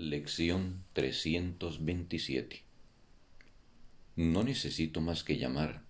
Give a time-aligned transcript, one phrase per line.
[0.00, 2.62] Lección 327
[4.14, 5.82] No necesito más que llamar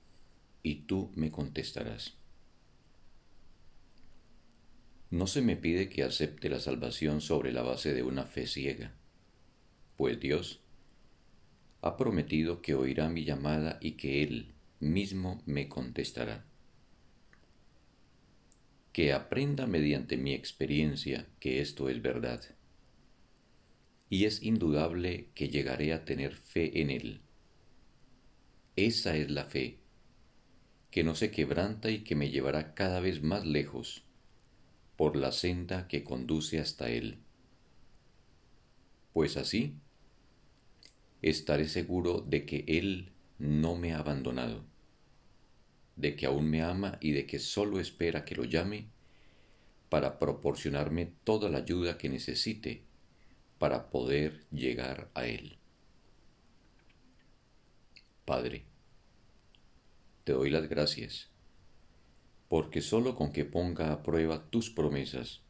[0.63, 2.17] y tú me contestarás.
[5.11, 8.95] No se me pide que acepte la salvación sobre la base de una fe ciega,
[9.99, 10.63] pues Dios
[11.83, 16.47] ha prometido que oirá mi llamada y que Él mismo me contestará.
[18.95, 22.58] Que aprenda mediante mi experiencia que esto es verdad
[24.11, 27.21] y es indudable que llegaré a tener fe en Él.
[28.77, 29.79] Esa es la fe,
[30.91, 34.05] que no se quebranta y que me llevará cada vez más lejos
[34.97, 37.19] por la senda que conduce hasta Él.
[39.13, 39.75] Pues así,
[41.23, 44.65] estaré seguro de que Él no me ha abandonado,
[45.97, 48.89] de que aún me ama y de que solo espera que lo llame
[49.89, 52.88] para proporcionarme toda la ayuda que necesite
[53.59, 55.59] para poder llegar a Él.
[58.25, 58.65] Padre,
[60.25, 61.29] te doy las gracias,
[62.49, 65.41] porque solo con que ponga a prueba tus promesas,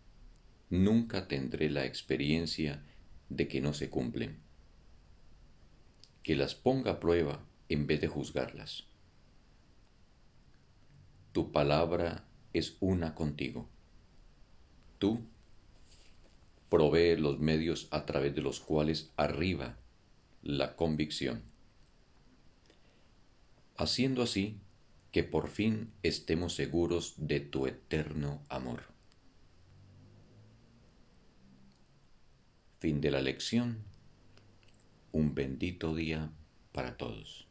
[0.70, 2.84] nunca tendré la experiencia
[3.28, 4.38] de que no se cumplen.
[6.22, 8.86] Que las ponga a prueba en vez de juzgarlas.
[11.32, 13.68] Tu palabra es una contigo.
[14.98, 15.20] Tú
[16.68, 19.78] provee los medios a través de los cuales arriba
[20.42, 21.42] la convicción,
[23.76, 24.60] haciendo así
[25.10, 28.82] que por fin estemos seguros de tu eterno amor.
[32.78, 33.78] Fin de la lección.
[35.10, 36.30] Un bendito día
[36.72, 37.47] para todos.